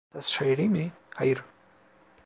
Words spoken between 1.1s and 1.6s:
Hayır!